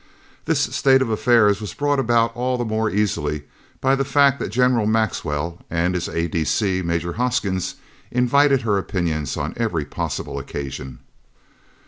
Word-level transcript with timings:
This 0.45 0.61
state 0.61 1.03
of 1.03 1.11
affairs 1.11 1.61
was 1.61 1.75
brought 1.75 1.99
about 1.99 2.35
all 2.35 2.57
the 2.57 2.65
more 2.65 2.89
easily 2.89 3.43
by 3.81 3.93
the 3.95 4.03
fact 4.03 4.39
that 4.39 4.49
General 4.49 4.87
Maxwell 4.87 5.59
and 5.69 5.93
his 5.93 6.09
A.D.C., 6.09 6.81
Major 6.81 7.13
Hoskins, 7.13 7.75
invited 8.09 8.63
her 8.63 8.79
opinions 8.79 9.37
on 9.37 9.53
every 9.57 9.85
possible 9.85 10.39
occasion. 10.39 11.01